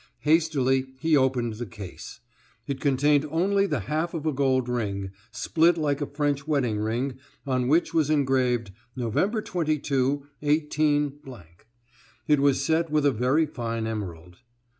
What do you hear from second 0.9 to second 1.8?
he opened the